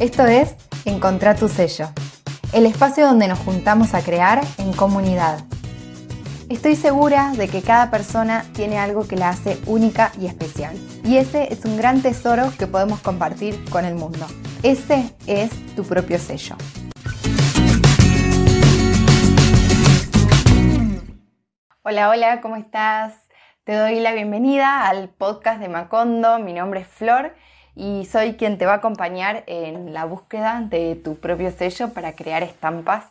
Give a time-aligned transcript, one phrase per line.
[0.00, 1.88] Esto es Encontrar tu sello,
[2.52, 5.40] el espacio donde nos juntamos a crear en comunidad.
[6.48, 10.76] Estoy segura de que cada persona tiene algo que la hace única y especial.
[11.02, 14.24] Y ese es un gran tesoro que podemos compartir con el mundo.
[14.62, 16.54] Ese es tu propio sello.
[21.82, 23.14] Hola, hola, ¿cómo estás?
[23.64, 26.38] Te doy la bienvenida al podcast de Macondo.
[26.38, 27.34] Mi nombre es Flor
[27.78, 32.12] y soy quien te va a acompañar en la búsqueda de tu propio sello para
[32.12, 33.04] crear estampas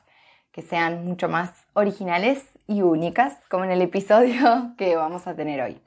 [0.51, 5.61] que sean mucho más originales y únicas, como en el episodio que vamos a tener
[5.61, 5.81] hoy.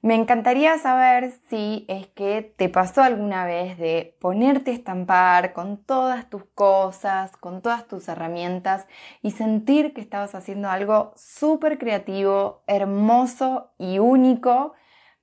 [0.00, 5.76] Me encantaría saber si es que te pasó alguna vez de ponerte a estampar con
[5.76, 8.86] todas tus cosas, con todas tus herramientas
[9.20, 14.72] y sentir que estabas haciendo algo súper creativo, hermoso y único,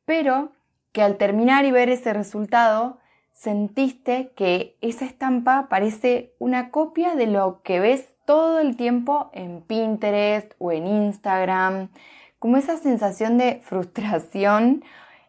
[0.06, 0.52] pero
[0.92, 3.00] que al terminar y ver ese resultado
[3.32, 9.62] sentiste que esa estampa parece una copia de lo que ves todo el tiempo en
[9.62, 11.90] Pinterest o en Instagram
[12.38, 14.84] como esa sensación de frustración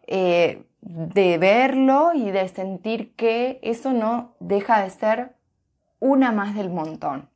[0.07, 5.37] eh, de verlo y de sentir que eso no deja de ser
[5.99, 7.30] una más del montón.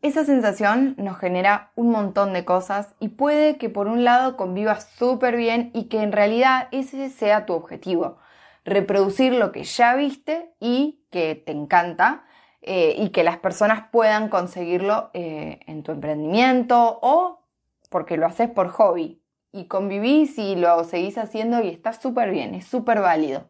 [0.00, 4.88] Esa sensación nos genera un montón de cosas y puede que por un lado convivas
[4.96, 8.18] súper bien y que en realidad ese sea tu objetivo,
[8.64, 12.24] reproducir lo que ya viste y que te encanta
[12.62, 17.44] eh, y que las personas puedan conseguirlo eh, en tu emprendimiento o
[17.90, 22.54] porque lo haces por hobby y convivís y lo seguís haciendo y está súper bien,
[22.54, 23.48] es súper válido.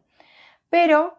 [0.71, 1.15] Pero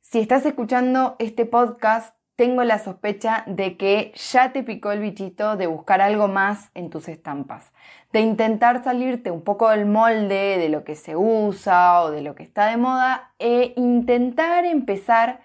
[0.00, 5.56] si estás escuchando este podcast, tengo la sospecha de que ya te picó el bichito
[5.56, 7.72] de buscar algo más en tus estampas,
[8.12, 12.34] de intentar salirte un poco del molde de lo que se usa o de lo
[12.34, 15.40] que está de moda e intentar empezar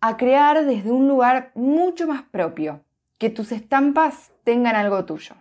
[0.00, 2.82] a crear desde un lugar mucho más propio,
[3.18, 5.34] que tus estampas tengan algo tuyo.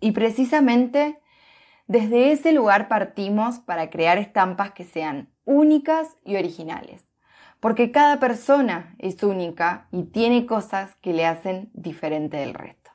[0.00, 1.20] Y precisamente
[1.86, 7.04] desde ese lugar partimos para crear estampas que sean únicas y originales,
[7.60, 12.90] porque cada persona es única y tiene cosas que le hacen diferente del resto.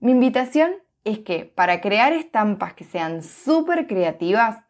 [0.00, 0.72] Mi invitación
[1.04, 4.64] es que para crear estampas que sean súper creativas,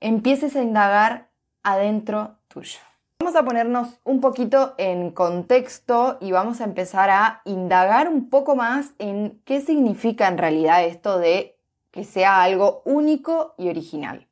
[0.00, 1.30] empieces a indagar
[1.62, 2.78] adentro tuyo.
[3.20, 8.54] Vamos a ponernos un poquito en contexto y vamos a empezar a indagar un poco
[8.56, 11.56] más en qué significa en realidad esto de
[11.90, 14.28] que sea algo único y original.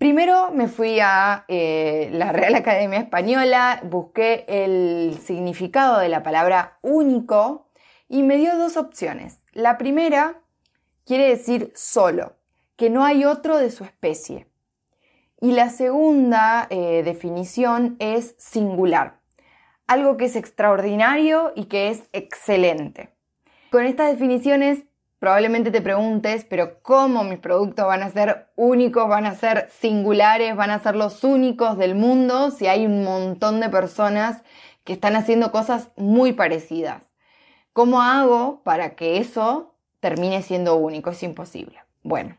[0.00, 6.78] Primero me fui a eh, la Real Academia Española, busqué el significado de la palabra
[6.80, 7.68] único
[8.08, 9.42] y me dio dos opciones.
[9.52, 10.40] La primera
[11.04, 12.38] quiere decir solo,
[12.76, 14.46] que no hay otro de su especie.
[15.38, 19.20] Y la segunda eh, definición es singular,
[19.86, 23.10] algo que es extraordinario y que es excelente.
[23.70, 24.84] Con estas definiciones
[25.20, 30.56] probablemente te preguntes, pero ¿cómo mis productos van a ser únicos, van a ser singulares,
[30.56, 34.42] van a ser los únicos del mundo si hay un montón de personas
[34.82, 37.04] que están haciendo cosas muy parecidas?
[37.72, 41.10] ¿Cómo hago para que eso termine siendo único?
[41.10, 41.78] Es imposible.
[42.02, 42.36] Bueno,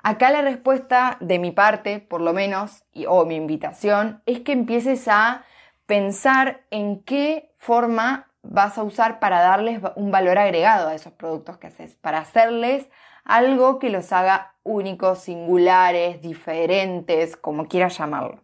[0.00, 5.08] Acá la respuesta de mi parte, por lo menos, o mi invitación, es que empieces
[5.08, 5.44] a
[5.86, 11.58] pensar en qué forma vas a usar para darles un valor agregado a esos productos
[11.58, 12.88] que haces, para hacerles
[13.24, 18.42] algo que los haga únicos, singulares, diferentes, como quieras llamarlo.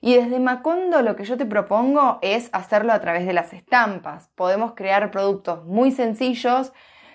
[0.00, 4.28] Y desde Macondo lo que yo te propongo es hacerlo a través de las estampas.
[4.34, 6.72] Podemos crear productos muy sencillos,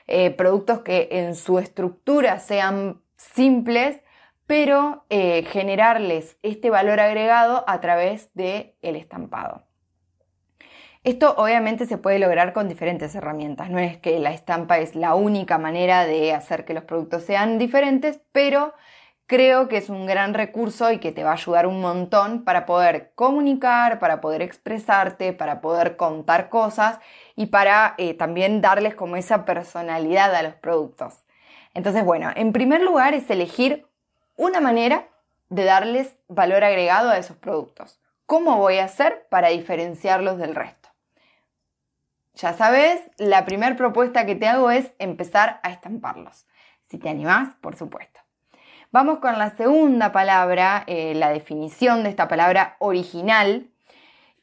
[0.08, 4.00] eh, productos que en su estructura sean simples,
[4.46, 9.64] pero eh, generarles este valor agregado a través del el estampado.
[11.06, 15.14] Esto obviamente se puede lograr con diferentes herramientas, no es que la estampa es la
[15.14, 18.74] única manera de hacer que los productos sean diferentes, pero
[19.28, 22.66] creo que es un gran recurso y que te va a ayudar un montón para
[22.66, 26.98] poder comunicar, para poder expresarte, para poder contar cosas
[27.36, 31.20] y para eh, también darles como esa personalidad a los productos.
[31.76, 33.86] Entonces, bueno, en primer lugar es elegir
[34.38, 35.08] una manera
[35.50, 38.00] de darles valor agregado a esos productos.
[38.26, 40.95] ¿Cómo voy a hacer para diferenciarlos del resto?
[42.36, 46.46] Ya sabes, la primera propuesta que te hago es empezar a estamparlos.
[46.90, 48.20] Si te animás, por supuesto.
[48.92, 53.70] Vamos con la segunda palabra, eh, la definición de esta palabra original,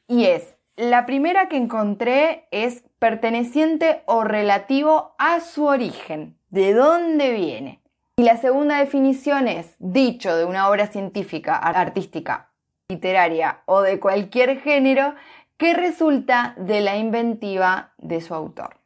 [0.07, 7.31] y es, la primera que encontré es perteneciente o relativo a su origen de dónde
[7.33, 7.81] viene.
[8.17, 12.49] Y la segunda definición es dicho de una obra científica, artística,
[12.89, 15.15] literaria o de cualquier género
[15.57, 18.77] que resulta de la inventiva de su autor.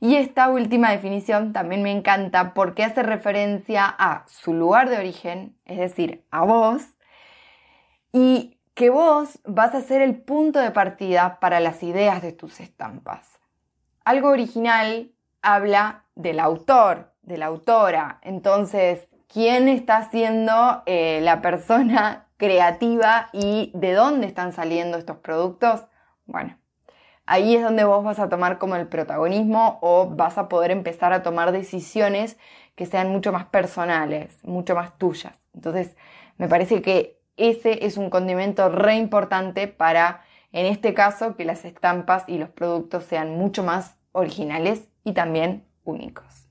[0.00, 5.56] Y esta última definición también me encanta porque hace referencia a su lugar de origen,
[5.64, 6.82] es decir, a vos,
[8.12, 12.60] y que vos vas a ser el punto de partida para las ideas de tus
[12.60, 13.40] estampas.
[14.04, 15.10] Algo original
[15.42, 23.70] habla del autor, de la autora, entonces, ¿quién está siendo eh, la persona creativa y
[23.74, 25.84] de dónde están saliendo estos productos?
[26.26, 26.56] Bueno,
[27.26, 31.12] ahí es donde vos vas a tomar como el protagonismo o vas a poder empezar
[31.12, 32.36] a tomar decisiones
[32.74, 35.34] que sean mucho más personales, mucho más tuyas.
[35.54, 35.96] Entonces,
[36.36, 41.64] me parece que ese es un condimento re importante para, en este caso, que las
[41.64, 46.46] estampas y los productos sean mucho más originales y también únicos.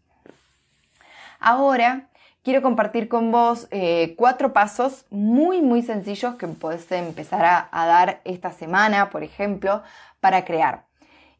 [1.39, 2.09] Ahora,
[2.44, 8.22] quiero compartir con vos eh, cuatro pasos muy, muy sencillos que podés empezar a dar
[8.25, 9.81] esta semana, por ejemplo,
[10.19, 10.86] para crear.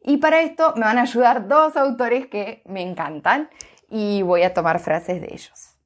[0.02, 3.48] Y para esto me van a ayudar dos autores que me encantan
[3.88, 5.76] y voy a tomar frases de ellos.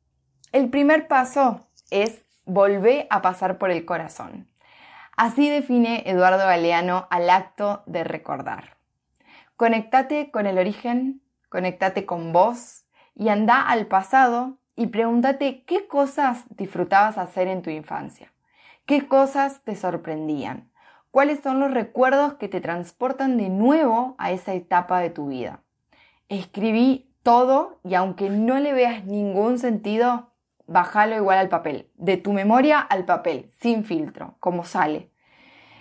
[0.51, 4.49] El primer paso es volver a pasar por el corazón.
[5.17, 8.77] Así define Eduardo Galeano al acto de recordar.
[9.57, 12.85] Conectate con el origen, conectate con vos
[13.15, 18.33] y anda al pasado y pregúntate qué cosas disfrutabas hacer en tu infancia,
[18.87, 20.71] qué cosas te sorprendían,
[21.11, 25.63] cuáles son los recuerdos que te transportan de nuevo a esa etapa de tu vida.
[26.29, 30.31] Escribí todo y aunque no le veas ningún sentido,
[30.69, 35.11] bájalo igual al papel, de tu memoria al papel, sin filtro, como sale.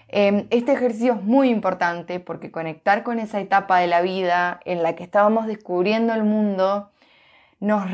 [0.07, 4.81] Em, este ejercicio es muy importante porque conectar con esa etapa de la vida en
[4.81, 6.89] la que estábamos descubriendo el mundo
[7.59, 7.85] nos,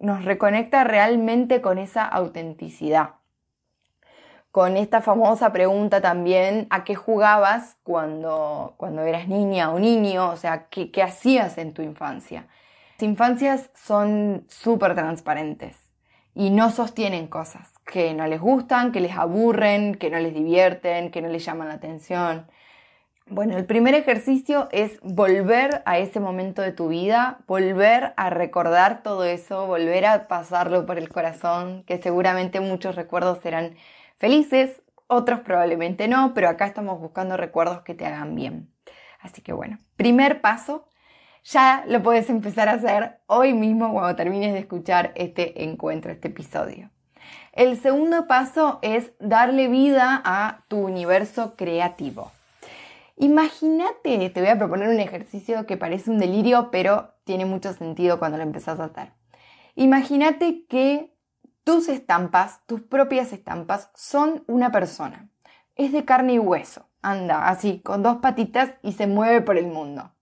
[0.00, 3.20] nos reconecta realmente con esa autenticidad
[4.50, 10.30] con esta famosa pregunta también, ¿a qué jugabas cuando, cuando eras niña o niño?
[10.30, 12.48] O sea, ¿qué, qué hacías en tu infancia?
[12.98, 15.76] Las infancias son súper transparentes
[16.34, 21.10] y no sostienen cosas que no les gustan, que les aburren, que no les divierten,
[21.10, 22.46] que no les llaman la atención.
[23.32, 29.04] Bueno, el primer ejercicio es volver a ese momento de tu vida, volver a recordar
[29.04, 33.76] todo eso, volver a pasarlo por el corazón, que seguramente muchos recuerdos serán
[34.18, 38.68] felices, otros probablemente no, pero acá estamos buscando recuerdos que te hagan bien.
[39.20, 40.88] Así que bueno, primer paso,
[41.44, 46.26] ya lo puedes empezar a hacer hoy mismo cuando termines de escuchar este encuentro, este
[46.26, 46.90] episodio.
[47.52, 52.32] El segundo paso es darle vida a tu universo creativo.
[53.22, 58.18] Imagínate, te voy a proponer un ejercicio que parece un delirio, pero tiene mucho sentido
[58.18, 59.12] cuando lo empezás a hacer.
[59.74, 61.14] Imagínate que
[61.62, 65.28] tus estampas, tus propias estampas, son una persona.
[65.76, 66.88] Es de carne y hueso.
[67.02, 70.14] Anda así, con dos patitas y se mueve por el mundo.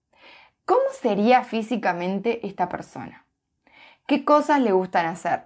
[0.65, 3.27] ¿Cómo sería físicamente esta persona?
[4.09, 5.45] ¿Qué cosas le gustan hacer?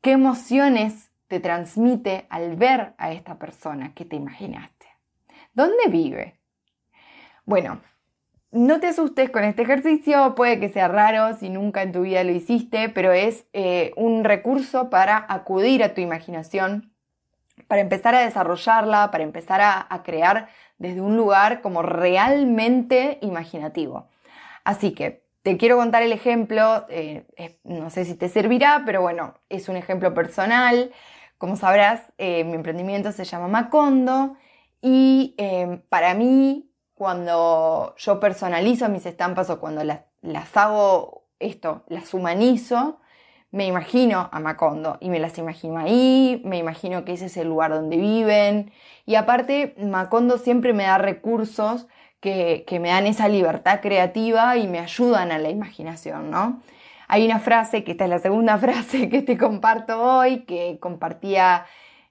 [0.00, 4.86] ¿Qué emociones te transmite al ver a esta persona que te imaginaste?
[5.54, 6.37] ¿Dónde vive?
[7.48, 7.80] Bueno,
[8.50, 12.22] no te asustes con este ejercicio, puede que sea raro si nunca en tu vida
[12.22, 16.92] lo hiciste, pero es eh, un recurso para acudir a tu imaginación,
[17.66, 24.08] para empezar a desarrollarla, para empezar a, crear desde un lugar como realmente imaginativo.
[24.62, 27.24] Así que te quiero contar el ejemplo, eh,
[27.64, 30.92] no sé si te servirá, pero bueno, es un ejemplo personal.
[31.38, 34.36] Como sabrás, eh, mi emprendimiento se llama Macondo
[34.82, 35.34] y
[35.88, 36.67] para mí
[36.98, 40.02] cuando yo personalizo mis estampas o cuando las,
[40.56, 42.98] hago esto, las humanizo,
[43.52, 47.48] me imagino a Macondo y me las imagino ahí, me imagino que ese es el
[47.48, 48.72] lugar donde viven
[49.06, 51.86] y aparte Macondo siempre me da recursos
[52.20, 56.60] que, que, me dan esa libertad creativa y me ayudan a la imaginación, ¿no?
[57.06, 61.64] Hay una frase, que esta es la segunda frase que te comparto hoy, que compartía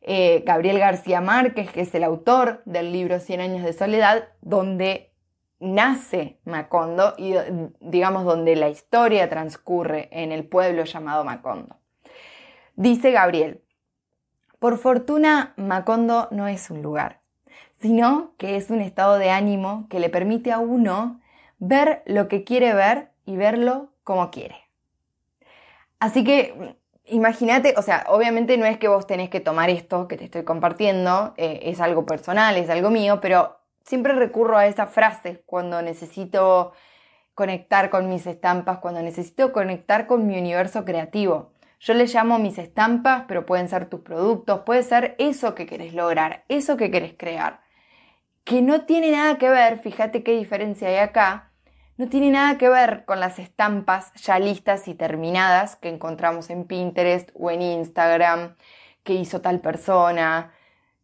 [0.09, 5.11] eh, Gabriel García Márquez, que es el autor del libro Cien años de soledad, donde
[5.59, 7.35] nace Macondo y
[7.81, 11.75] digamos donde la historia transcurre en el pueblo llamado Macondo.
[12.77, 13.61] Dice Gabriel,
[14.59, 17.19] por fortuna Macondo no es un lugar,
[17.81, 21.19] sino que es un estado de ánimo que le permite a uno
[21.59, 24.55] ver lo que quiere ver y verlo como quiere.
[25.99, 26.77] Así que
[27.09, 30.43] Imagínate, o sea, obviamente no es que vos tenés que tomar esto que te estoy
[30.43, 35.81] compartiendo, eh, es algo personal, es algo mío, pero siempre recurro a esa frase cuando
[35.81, 36.73] necesito
[37.33, 41.53] conectar con mis estampas, cuando necesito conectar con mi universo creativo.
[41.79, 45.93] Yo le llamo mis estampas, pero pueden ser tus productos, puede ser eso que querés
[45.93, 47.61] lograr, eso que querés crear.
[48.43, 51.46] Que no tiene nada que ver, fíjate qué diferencia hay acá,
[51.97, 56.65] no tiene nada que ver con las estampas ya listas y terminadas que encontramos en
[56.65, 58.55] Pinterest o en Instagram,
[59.03, 60.53] que hizo tal persona.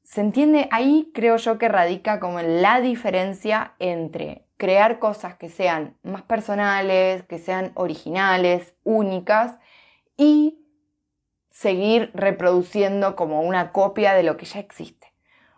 [0.03, 0.67] ¿Se entiende?
[0.71, 7.23] Ahí creo yo que radica como la diferencia entre crear cosas que sean más personales,
[7.23, 9.57] que sean originales, únicas
[10.15, 10.59] y
[11.50, 15.13] seguir reproduciendo como una copia de lo que ya existe.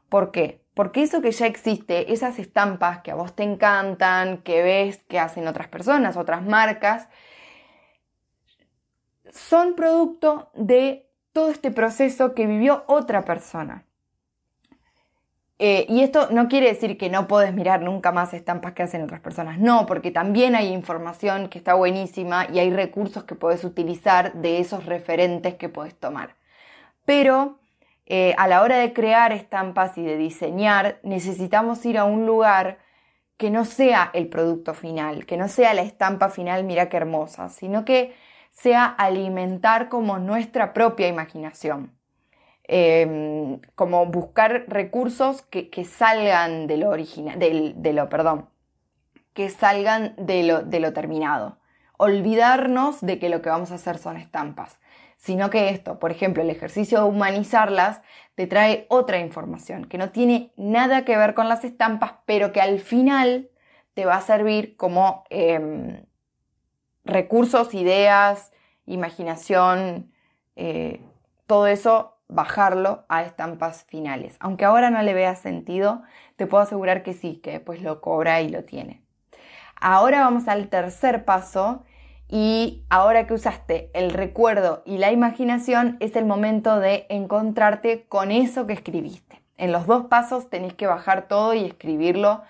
[0.10, 0.65] ¿Por qué?
[0.76, 5.20] Porque eso que ya existe, esas estampas que a vos te encantan, que ves que
[5.20, 7.08] hacen otras personas, otras marcas,
[9.32, 13.86] son producto de todo este proceso que vivió otra persona.
[15.60, 19.02] Eh, y esto no quiere decir que no puedes mirar nunca más estampas que hacen
[19.02, 23.64] otras personas, no, porque también hay información que está buenísima y hay recursos que puedes
[23.64, 26.36] utilizar de esos referentes que puedes tomar.
[27.06, 27.60] Pero
[28.06, 32.78] eh, a la hora de crear estampas y de diseñar, necesitamos ir a un lugar
[33.38, 37.50] que no sea el producto final, que no sea la estampa final, mira qué hermosa,
[37.50, 38.16] sino que
[38.52, 41.96] sea alimentar como nuestra propia imaginación.
[42.68, 48.50] Em, como buscar recursos que, salgan de lo original, de lo, perdón,
[49.34, 51.60] que salgan de lo, de lo terminado.
[51.98, 54.80] Olvidarnos de que lo que vamos a hacer son estampas,
[55.18, 58.02] sino que esto, por ejemplo, el ejercicio de humanizarlas,
[58.36, 62.62] te trae otra información que no tiene nada que ver con las estampas, pero que
[62.62, 63.50] al final
[63.94, 66.06] te va a servir como em,
[67.06, 68.52] recursos, ideas,
[68.86, 70.12] imaginación,
[70.56, 71.02] eh,
[71.48, 74.36] todo eso bajarlo a estampas finales.
[74.40, 76.02] Aunque ahora no le vea sentido,
[76.36, 79.02] te puedo asegurar que sí, que después lo cobra y lo tiene.
[79.80, 81.84] Ahora vamos al tercer paso
[82.28, 88.32] y ahora que usaste el recuerdo y la imaginación es el momento de encontrarte con
[88.32, 89.42] eso que escribiste.
[89.58, 92.42] En los dos pasos tenés que bajar todo y escribirlo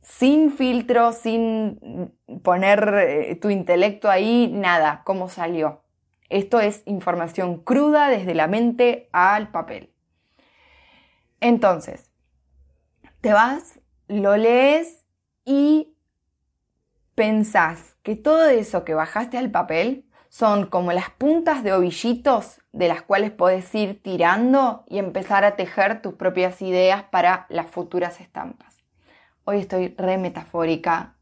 [0.00, 2.12] sin filtro, sin
[2.42, 5.82] poner eh, tu intelecto ahí, nada, cómo salió.
[6.28, 9.92] Esto es información cruda desde la mente al papel.
[11.40, 12.10] Entonces,
[13.20, 15.04] te vas, lo lees
[15.44, 15.95] y
[17.16, 22.88] pensás que todo eso que bajaste al papel son como las puntas de ovillitos de
[22.88, 28.20] las cuales puedes ir tirando y empezar a tejer tus propias ideas para las futuras
[28.20, 28.84] estampas.
[29.44, 31.16] Hoy estoy re metafórica,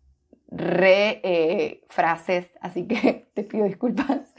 [0.49, 4.35] re eh, frases, así que te pido disculpas.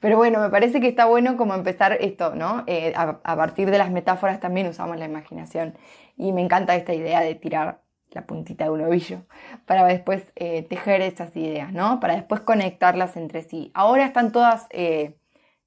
[0.00, 2.64] Pero bueno, me parece que está bueno como empezar esto, ¿no?
[2.66, 5.74] Eh, a, partir de las metáforas también usamos la imaginación
[6.16, 9.22] y me encanta esta idea de tirar la puntita de un ovillo
[9.66, 12.00] para después eh, tejer esas ideas, ¿no?
[12.00, 13.70] Para después conectarlas entre sí.
[13.74, 14.68] Ahora están todas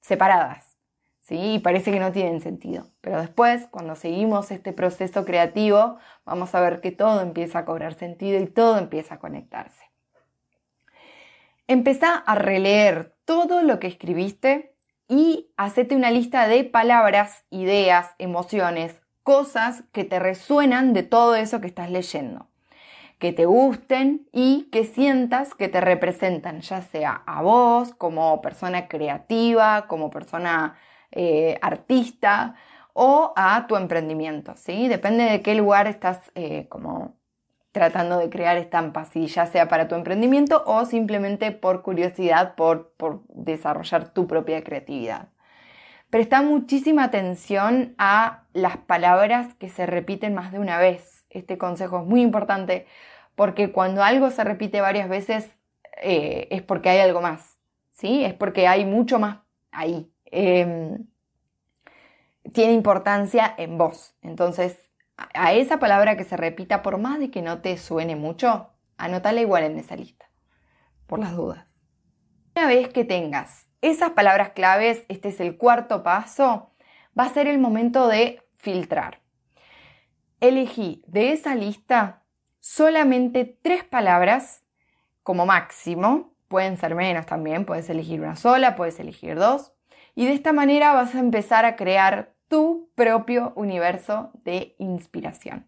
[0.01, 0.77] separadas,
[1.19, 1.53] ¿sí?
[1.53, 2.88] Y parece que no tienen sentido.
[3.01, 7.93] Pero después, cuando seguimos este proceso creativo, vamos a ver que todo empieza a cobrar
[7.93, 9.91] sentido y todo empieza a conectarse.
[11.67, 14.75] Empezá a releer todo lo que escribiste
[15.07, 21.61] y hacete una lista de palabras, ideas, emociones, cosas que te resuenan de todo eso
[21.61, 22.47] que estás leyendo,
[23.19, 28.87] que te gusten y que sientas que te representan, ya sea a vos como persona
[28.87, 30.77] creativa, como persona
[31.11, 32.55] eh, artista
[32.93, 34.87] o a tu emprendimiento, ¿sí?
[34.87, 37.15] Depende de qué lugar estás eh, como
[37.71, 42.91] tratando de crear estampas, y ya sea para tu emprendimiento o simplemente por curiosidad, por,
[42.97, 45.29] por desarrollar tu propia creatividad.
[46.09, 51.25] Presta muchísima atención a las palabras que se repiten más de una vez.
[51.29, 52.86] Este consejo es muy importante
[53.36, 55.50] porque cuando algo se repite varias veces
[56.01, 57.60] eh, es porque hay algo más,
[57.91, 58.24] ¿sí?
[58.25, 59.39] Es porque hay mucho más
[59.72, 60.12] ahí.
[60.25, 61.05] Em,
[62.53, 64.15] tiene importancia en vos.
[64.22, 64.89] Entonces,
[65.34, 69.41] a esa palabra que se repita, por más de que no te suene mucho, anótala
[69.41, 70.29] igual en esa lista,
[71.08, 71.67] por las dudas.
[72.55, 76.72] Una vez que tengas esas palabras claves, este es el cuarto paso,
[77.17, 79.19] va a ser el momento de filtrar.
[80.39, 82.23] Elegí de esa lista
[82.59, 84.63] solamente tres palabras
[85.23, 89.73] como máximo, pueden ser menos también, puedes elegir una sola, puedes elegir dos,
[90.15, 95.65] y de esta manera vas a empezar a crear tu propio universo de inspiración.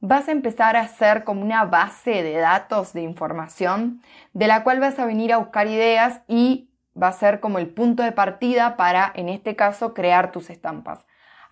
[0.00, 4.02] Vas a empezar a hacer como una base de datos, de información,
[4.34, 6.68] de la cual vas a venir a buscar ideas y
[7.00, 11.06] va a ser como el punto de partida para, en este caso, crear tus estampas.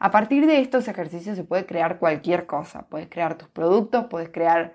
[0.05, 2.83] A partir de estos ejercicios se puede crear cualquier cosa.
[2.91, 4.75] Puedes crear tus productos, puedes crear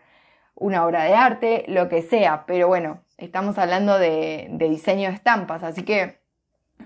[0.55, 2.47] una obra de arte, lo que sea.
[2.47, 6.19] Pero bueno, estamos hablando de, de diseño de estampas, así que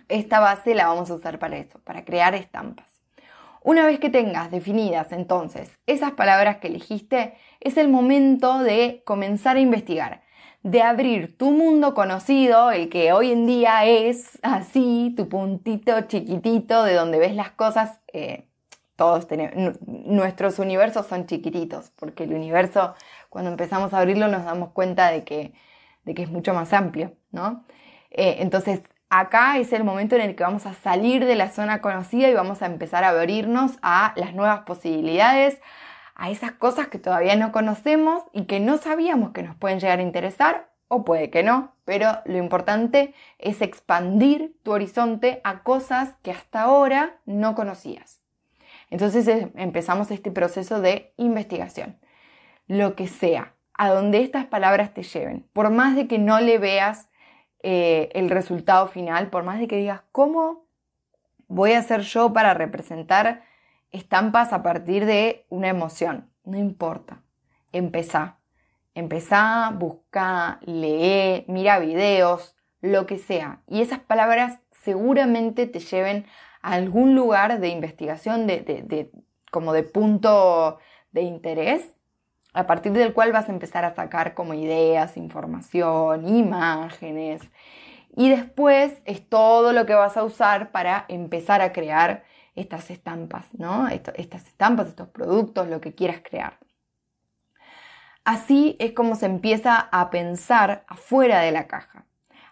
[0.09, 2.99] esta base la vamos a usar para eso, para crear estampas.
[3.61, 9.55] Una vez que tengas definidas entonces esas palabras que elegiste, es el momento de comenzar
[9.55, 10.21] a investigar,
[10.63, 16.83] de abrir tu mundo conocido, el que hoy en día es así, tu puntito chiquitito
[16.83, 18.02] de donde ves las cosas.
[18.13, 18.47] Eh,
[18.95, 22.93] todos tenemos, nuestros universos son chiquititos, porque el universo,
[23.29, 25.53] cuando empezamos a abrirlo, nos damos cuenta de que,
[26.05, 27.65] de que es mucho más amplio, ¿no?
[28.11, 31.81] Eh, entonces, acá es el momento en el que vamos a salir de la zona
[31.81, 35.59] conocida y vamos a empezar a abrirnos a las nuevas posibilidades,
[36.15, 39.99] a esas cosas que todavía no conocemos y que no sabíamos que nos pueden llegar
[39.99, 46.15] a interesar o puede que no, pero lo importante es expandir tu horizonte a cosas
[46.21, 48.21] que hasta ahora no conocías.
[48.89, 51.97] Entonces empezamos este proceso de investigación.
[52.67, 56.59] Lo que sea, a donde estas palabras te lleven, por más de que no le
[56.59, 57.09] veas
[57.63, 60.65] eh, el resultado final, por más de que digas, ¿cómo
[61.47, 63.43] voy a hacer yo para representar
[63.91, 66.29] estampas a partir de una emoción?
[66.43, 67.23] No importa,
[67.71, 68.37] empezá.
[68.95, 73.61] Empezá, busca, lee, mira videos, lo que sea.
[73.67, 76.25] Y esas palabras seguramente te lleven
[76.61, 79.11] a algún lugar de investigación, de
[79.51, 80.79] como de punto
[81.11, 81.95] de interés
[82.53, 87.41] a partir del cual vas a empezar a sacar como ideas, información, imágenes.
[88.15, 92.23] Y después es todo lo que vas a usar para empezar a crear
[92.55, 93.87] estas estampas, ¿no?
[93.87, 96.59] estas estampas, estos productos, lo que quieras crear.
[98.25, 102.05] Así es como se empieza a pensar afuera de la caja.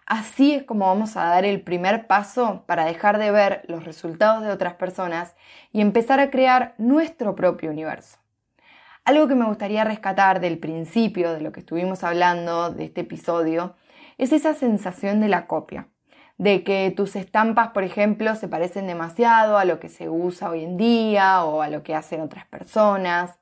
[0.04, 4.42] Así es como vamos a dar el primer paso para dejar de ver los resultados
[4.42, 5.34] de otras personas
[5.72, 8.18] y empezar a crear nuestro propio universo.
[9.04, 13.74] Algo que me gustaría rescatar del principio de lo que estuvimos hablando de este episodio
[14.18, 15.88] es esa sensación de la copia,
[16.36, 20.64] de que tus estampas, por ejemplo, se parecen demasiado a lo que se usa hoy
[20.64, 23.41] en día o a lo que hacen otras personas.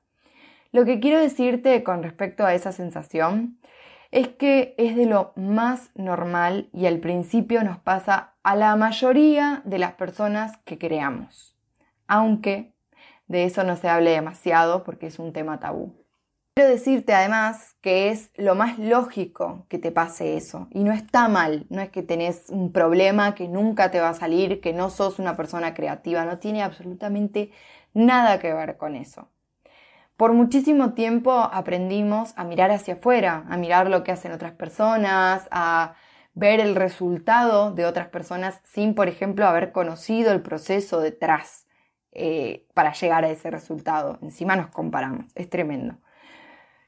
[0.72, 3.58] Lo que quiero decirte con respecto a esa sensación
[4.12, 9.62] es que es de lo más normal y al principio nos pasa a la mayoría
[9.64, 11.56] de las personas que creamos,
[12.06, 12.72] aunque
[13.26, 15.92] de eso no se hable demasiado porque es un tema tabú.
[16.54, 21.28] Quiero decirte además que es lo más lógico que te pase eso y no está
[21.28, 24.90] mal, no es que tenés un problema que nunca te va a salir, que no
[24.90, 27.50] sos una persona creativa, no tiene absolutamente
[27.92, 29.28] nada que ver con eso.
[30.20, 35.48] Por muchísimo tiempo aprendimos a mirar hacia afuera, a mirar lo que hacen otras personas,
[35.50, 35.94] a
[36.34, 41.66] ver el resultado de otras personas sin, por ejemplo, haber conocido el proceso detrás.
[42.12, 44.18] Eh, para llegar a ese resultado.
[44.20, 45.96] Encima nos comparamos, es tremendo.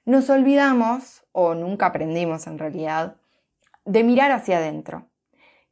[0.05, 3.17] Nos olvidamos, o nunca aprendimos en realidad,
[3.87, 5.09] de mirar hacia adentro,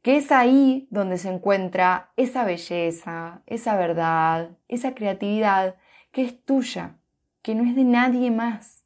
[0.01, 5.75] que es ahí donde se encuentra esa belleza, esa verdad, esa creatividad
[6.11, 6.97] que es tuya,
[7.41, 8.83] que no es de nadie más.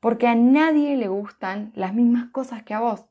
[0.00, 3.04] Porque a nadie le gustan las mismas cosas que a vos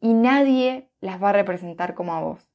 [0.00, 2.50] y nadie las va a representar como a vos.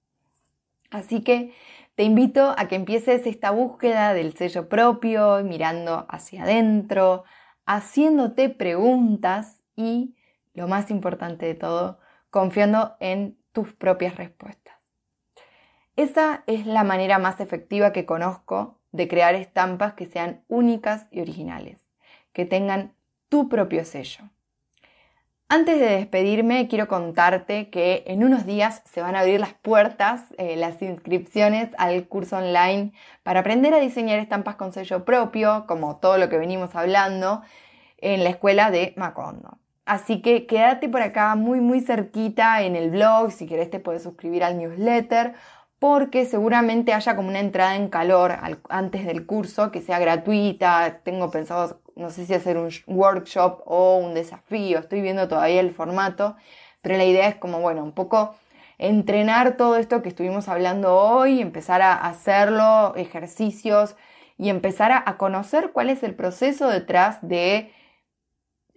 [0.91, 1.53] Así que
[1.95, 7.23] te invito a que empieces esta búsqueda del sello propio, mirando hacia adentro,
[7.65, 10.15] haciéndote preguntas y,
[10.53, 11.99] lo más importante de todo,
[12.29, 14.75] confiando en tus propias respuestas.
[15.95, 21.21] Esa es la manera más efectiva que conozco de crear estampas que sean únicas y
[21.21, 21.89] originales,
[22.33, 22.95] que tengan
[23.29, 24.29] tu propio sello.
[25.47, 30.23] Antes de despedirme, quiero contarte que en unos días se van a abrir las puertas,
[30.39, 35.97] eh, las inscripciones al curso online para aprender a diseñar estampas con sello propio, como
[35.97, 37.43] todo lo que venimos hablando,
[37.99, 39.59] en la escuela de Macondo.
[39.85, 44.01] Así que quédate por acá muy muy cerquita en el blog, si querés te puedes
[44.01, 45.35] suscribir al newsletter,
[45.79, 48.37] porque seguramente haya como una entrada en calor
[48.69, 51.01] antes del curso que sea gratuita.
[51.03, 55.71] Tengo pensado no sé si hacer un workshop o un desafío, estoy viendo todavía el
[55.71, 56.35] formato,
[56.81, 58.35] pero la idea es como, bueno, un poco
[58.77, 63.95] entrenar todo esto que estuvimos hablando hoy, empezar a hacerlo, ejercicios
[64.37, 67.71] y empezar a, conocer cuál es el proceso detrás de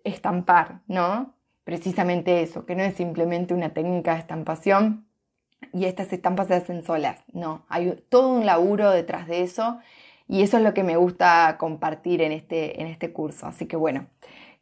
[0.05, 1.35] estampar, ¿no?
[1.65, 5.08] Precisamente eso, que no es simplemente una técnica de estampación
[5.73, 9.79] y estas estampas se hacen solas, no, hay todo un laburo detrás de eso
[10.29, 13.47] y eso es lo que me gusta compartir en este, en este curso.
[13.47, 14.07] Así que bueno,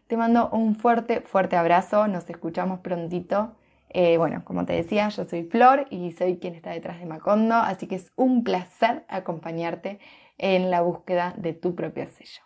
[0.07, 2.09] Te mando un fuerte, fuerte abrazo.
[2.09, 3.58] Nos escuchamos prontito.
[3.91, 7.55] Eh, bueno, como te decía, yo soy Flor y soy quien está detrás de Macondo,
[7.55, 9.99] así que es un placer acompañarte
[10.37, 12.43] en la búsqueda de tu propio sello.